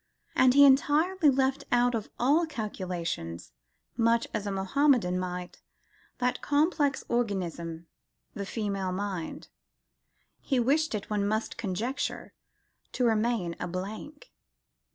And 0.35 0.55
he 0.55 0.65
entirely 0.65 1.29
left 1.29 1.63
out 1.71 1.93
of 1.93 2.09
all 2.17 2.47
calculations, 2.47 3.51
much 3.95 4.27
as 4.33 4.47
a 4.47 4.51
Mahommedan 4.51 5.19
might, 5.19 5.61
that 6.17 6.41
complex 6.41 7.03
organism 7.07 7.85
the 8.33 8.47
female 8.47 8.91
mind. 8.91 9.49
He 10.39 10.59
wished 10.59 10.95
it, 10.95 11.11
one 11.11 11.27
must 11.27 11.55
conjecture, 11.55 12.33
to 12.93 13.05
remain 13.05 13.55
a 13.59 13.67
blank. 13.67 14.33